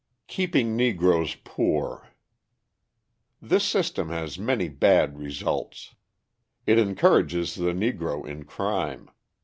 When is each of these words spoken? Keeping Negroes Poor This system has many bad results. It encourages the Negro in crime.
Keeping 0.25 0.75
Negroes 0.75 1.35
Poor 1.43 2.09
This 3.39 3.63
system 3.63 4.09
has 4.09 4.39
many 4.39 4.67
bad 4.67 5.19
results. 5.19 5.93
It 6.65 6.79
encourages 6.79 7.53
the 7.53 7.73
Negro 7.73 8.27
in 8.27 8.45
crime. 8.45 9.11